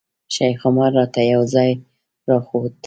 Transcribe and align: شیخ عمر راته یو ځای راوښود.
شیخ 0.33 0.59
عمر 0.67 0.89
راته 0.99 1.21
یو 1.33 1.41
ځای 1.53 1.71
راوښود. 2.27 2.73